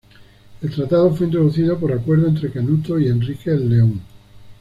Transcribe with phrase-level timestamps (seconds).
[0.63, 4.01] El tratado fue introducido por acuerdo entre Canuto y Enrique el León.